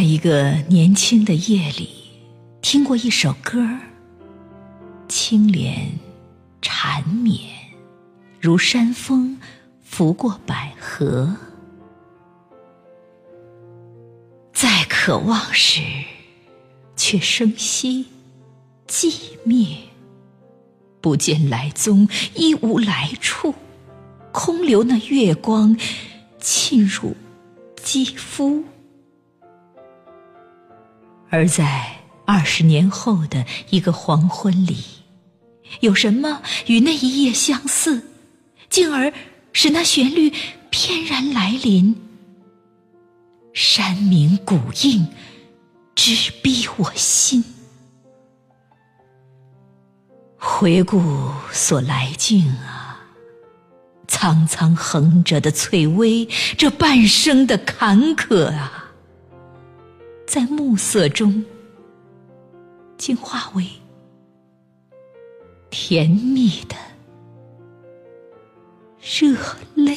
[0.00, 1.90] 在一个年轻的夜里，
[2.62, 3.62] 听过一首歌，
[5.08, 5.90] 清莲
[6.62, 7.38] 缠绵，
[8.40, 9.38] 如山风
[9.82, 11.36] 拂过百合。
[14.54, 15.82] 再渴望时，
[16.96, 18.06] 却生息
[18.88, 19.76] 寂灭，
[21.02, 23.54] 不见来踪，亦无来处，
[24.32, 25.76] 空留那月光
[26.38, 27.14] 沁入
[27.76, 28.64] 肌肤。
[31.30, 34.84] 而在二十年后的一个黄昏里，
[35.80, 38.02] 有什么与那一夜相似，
[38.68, 39.12] 进而
[39.52, 40.32] 使那旋律
[40.70, 41.96] 翩然来临？
[43.52, 45.06] 山鸣谷应，
[45.94, 47.44] 直逼我心。
[50.36, 53.00] 回顾所来境啊，
[54.08, 58.79] 苍苍横着的翠微，这半生的坎坷啊！
[60.30, 61.44] 在暮色中，
[62.96, 63.66] 竟化为
[65.70, 66.76] 甜蜜的
[69.00, 69.36] 热
[69.74, 69.96] 泪。